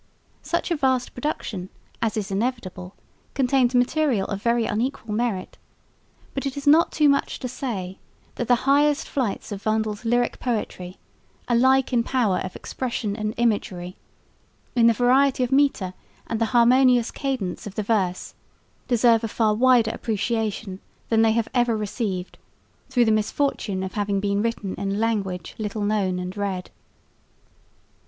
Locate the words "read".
26.35-26.71